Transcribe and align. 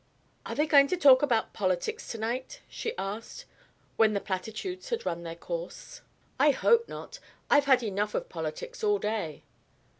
"Are 0.47 0.55
they 0.55 0.65
going 0.65 0.87
to 0.87 0.97
talk 0.97 1.21
politics 1.53 2.07
to 2.07 2.17
night?" 2.17 2.63
she 2.67 2.97
asked, 2.97 3.45
when 3.97 4.13
the 4.13 4.19
platitudes 4.19 4.89
had 4.89 5.05
run 5.05 5.21
their 5.21 5.35
course. 5.35 6.01
"I 6.39 6.49
hope 6.49 6.89
not. 6.89 7.19
I've 7.51 7.65
had 7.65 7.83
enough 7.83 8.15
of 8.15 8.27
politics, 8.27 8.83
all 8.83 8.97
day." 8.97 9.43